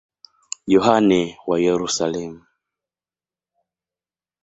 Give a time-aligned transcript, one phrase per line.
[0.73, 2.41] Yohane wa Yerusalemu.